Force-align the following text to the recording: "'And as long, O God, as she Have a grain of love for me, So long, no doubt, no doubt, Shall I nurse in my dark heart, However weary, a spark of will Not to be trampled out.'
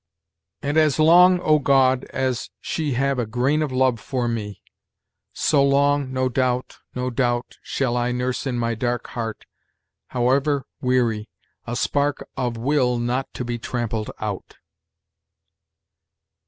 "'And 0.63 0.77
as 0.77 0.97
long, 0.97 1.39
O 1.41 1.59
God, 1.59 2.05
as 2.05 2.49
she 2.59 2.93
Have 2.93 3.19
a 3.19 3.27
grain 3.27 3.61
of 3.61 3.71
love 3.71 3.99
for 3.99 4.27
me, 4.27 4.63
So 5.31 5.63
long, 5.63 6.11
no 6.11 6.27
doubt, 6.27 6.79
no 6.95 7.11
doubt, 7.11 7.59
Shall 7.61 7.95
I 7.95 8.11
nurse 8.11 8.47
in 8.47 8.57
my 8.57 8.73
dark 8.73 9.09
heart, 9.09 9.45
However 10.07 10.65
weary, 10.81 11.29
a 11.67 11.75
spark 11.75 12.27
of 12.35 12.57
will 12.57 12.97
Not 12.97 13.31
to 13.35 13.45
be 13.45 13.59
trampled 13.59 14.09
out.' 14.19 14.55